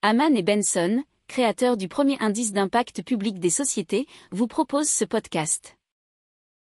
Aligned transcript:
Haman 0.00 0.36
et 0.36 0.44
Benson, 0.44 1.02
créateurs 1.26 1.76
du 1.76 1.88
premier 1.88 2.16
indice 2.20 2.52
d'impact 2.52 3.02
public 3.02 3.40
des 3.40 3.50
sociétés, 3.50 4.06
vous 4.30 4.46
proposent 4.46 4.88
ce 4.88 5.04
podcast. 5.04 5.76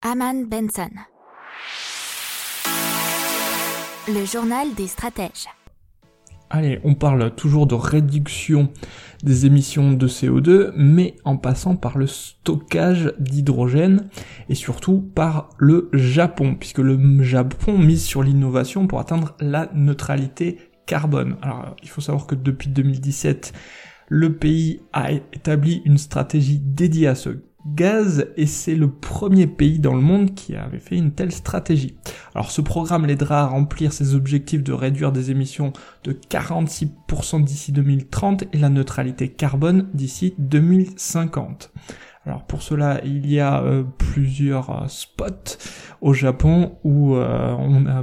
Haman 0.03 0.49
Benson. 0.49 0.91
Le 4.09 4.25
journal 4.25 4.75
des 4.75 4.89
stratèges. 4.89 5.47
Allez, 6.53 6.81
on 6.83 6.97
parle 6.97 7.33
toujours 7.37 7.69
de 7.69 7.77
réduction 7.77 8.69
des 9.23 9.47
émissions 9.47 9.93
de 9.93 10.09
CO2, 10.09 10.73
mais 10.75 11.15
en 11.25 11.37
passant 11.37 11.77
par 11.77 11.99
le 11.99 12.09
stockage 12.09 13.15
d'hydrogène 13.21 14.09
et 14.49 14.57
surtout 14.57 15.09
par 15.15 15.51
le 15.57 15.89
Japon, 15.93 16.57
puisque 16.57 16.79
le 16.79 17.23
Japon 17.23 17.79
mise 17.79 18.05
sur 18.05 18.25
l'innovation 18.25 18.89
pour 18.89 18.99
atteindre 18.99 19.37
la 19.39 19.71
neutralité 19.73 20.59
carbone. 20.87 21.37
Alors, 21.43 21.77
il 21.83 21.89
faut 21.89 22.01
savoir 22.01 22.27
que 22.27 22.35
depuis 22.35 22.69
2017, 22.69 23.53
le 24.09 24.37
pays 24.37 24.81
a 24.93 25.13
établi 25.13 25.83
une 25.85 25.99
stratégie 25.99 26.59
dédiée 26.59 27.07
à 27.07 27.15
ce 27.15 27.43
gaz 27.67 28.27
et 28.37 28.47
c'est 28.47 28.75
le 28.75 28.91
premier 28.91 29.47
pays 29.47 29.79
dans 29.79 29.95
le 29.95 30.01
monde 30.01 30.35
qui 30.35 30.57
avait 30.57 30.79
fait 30.79 30.97
une 30.97 31.13
telle 31.13 31.33
stratégie. 31.33 31.97
Alors 32.35 32.51
ce 32.51 32.61
programme 32.61 33.07
l'aidera 33.07 33.43
à 33.43 33.47
remplir 33.47 33.93
ses 33.93 34.15
objectifs 34.15 34.63
de 34.63 34.73
réduire 34.73 35.13
des 35.13 35.31
émissions 35.31 35.73
de 36.05 36.13
46% 36.13 37.45
d'ici 37.45 37.73
2030 37.73 38.45
et 38.53 38.59
la 38.59 38.69
neutralité 38.69 39.29
carbone 39.29 39.89
d'ici 39.95 40.35
2050. 40.39 41.73
Alors 42.27 42.45
pour 42.45 42.63
cela, 42.63 43.01
il 43.05 43.31
y 43.31 43.41
a 43.41 43.63
euh, 43.63 43.83
plusieurs 43.99 44.71
euh, 44.71 44.89
spots 44.89 45.59
au 46.01 46.13
Japon 46.13 46.77
où 46.85 47.15
euh, 47.17 47.55
on 47.59 47.87
a 47.87 48.03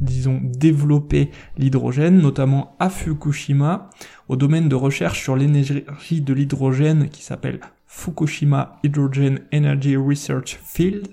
disons, 0.00 0.40
développé 0.42 1.30
l'hydrogène, 1.56 2.18
notamment 2.18 2.76
à 2.78 2.88
Fukushima, 2.90 3.90
au 4.28 4.36
domaine 4.36 4.68
de 4.68 4.74
recherche 4.74 5.22
sur 5.22 5.36
l'énergie 5.36 6.20
de 6.20 6.32
l'hydrogène 6.32 7.08
qui 7.08 7.22
s'appelle 7.22 7.60
Fukushima 7.86 8.78
Hydrogen 8.82 9.40
Energy 9.52 9.96
Research 9.96 10.58
Field, 10.62 11.08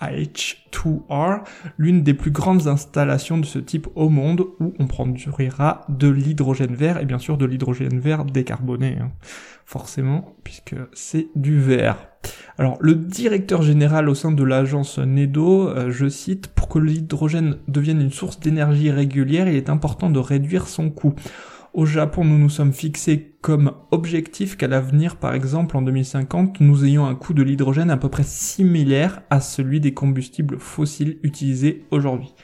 FH2R, 0.00 1.42
l'une 1.76 2.02
des 2.02 2.14
plus 2.14 2.30
grandes 2.30 2.68
installations 2.68 3.38
de 3.38 3.44
ce 3.44 3.58
type 3.58 3.88
au 3.94 4.08
monde 4.08 4.44
où 4.60 4.74
on 4.78 4.86
produira 4.86 5.84
de 5.88 6.08
l'hydrogène 6.08 6.74
vert 6.74 6.98
et 7.00 7.04
bien 7.04 7.18
sûr 7.18 7.36
de 7.36 7.44
l'hydrogène 7.44 7.98
vert 7.98 8.24
décarboné, 8.24 8.98
hein. 9.00 9.12
forcément, 9.64 10.36
puisque 10.44 10.76
c'est 10.92 11.28
du 11.34 11.58
vert. 11.58 11.96
Alors, 12.58 12.76
le 12.80 12.94
directeur 12.94 13.62
général 13.62 14.08
au 14.08 14.14
sein 14.14 14.32
de 14.32 14.42
l'agence 14.42 14.98
NEDO, 14.98 15.68
euh, 15.68 15.90
je 15.90 16.08
cite, 16.08 16.48
pour 16.48 16.68
que 16.68 16.78
l'hydrogène 16.78 17.58
devienne 17.68 18.00
une 18.00 18.10
source 18.10 18.40
d'énergie 18.40 18.90
régulière, 18.90 19.48
il 19.48 19.54
est 19.54 19.70
important 19.70 20.10
de 20.10 20.18
réduire 20.18 20.66
son 20.66 20.90
coût. 20.90 21.14
Au 21.74 21.84
Japon, 21.84 22.24
nous 22.24 22.38
nous 22.38 22.48
sommes 22.48 22.72
fixés 22.72 23.36
comme 23.42 23.72
objectif 23.90 24.56
qu'à 24.56 24.68
l'avenir, 24.68 25.16
par 25.16 25.34
exemple 25.34 25.76
en 25.76 25.82
2050, 25.82 26.60
nous 26.60 26.84
ayons 26.84 27.06
un 27.06 27.14
coût 27.14 27.34
de 27.34 27.42
l'hydrogène 27.42 27.90
à 27.90 27.98
peu 27.98 28.08
près 28.08 28.22
similaire 28.22 29.20
à 29.28 29.40
celui 29.40 29.78
des 29.78 29.92
combustibles 29.92 30.58
fossiles 30.58 31.18
utilisés 31.22 31.84
aujourd'hui. 31.90 32.34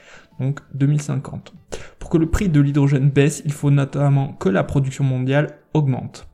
Donc 0.40 0.60
2050. 0.74 1.54
Pour 1.98 2.10
que 2.10 2.18
le 2.18 2.30
prix 2.30 2.48
de 2.48 2.60
l'hydrogène 2.60 3.08
baisse, 3.08 3.42
il 3.46 3.52
faut 3.52 3.70
notamment 3.70 4.34
que 4.34 4.50
la 4.50 4.62
production 4.62 5.04
mondiale 5.04 5.58
augmente. 5.72 6.28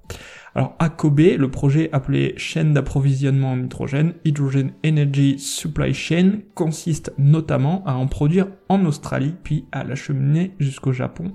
Alors 0.56 0.74
à 0.80 0.88
Kobe, 0.88 1.20
le 1.20 1.50
projet 1.50 1.91
appelé 1.92 2.34
chaîne 2.36 2.74
d'approvisionnement 2.74 3.52
en 3.52 3.61
hydrogène, 3.61 4.14
Hydrogen 4.24 4.72
Energy 4.84 5.38
Supply 5.38 5.94
Chain, 5.94 6.41
consiste 6.56 7.12
notamment 7.18 7.84
à 7.86 7.94
en 7.94 8.08
produire 8.08 8.48
en 8.68 8.84
Australie 8.84 9.36
puis 9.44 9.66
à 9.70 9.84
l'acheminer 9.84 10.55
jusqu'au 10.58 10.92
Japon 10.92 11.34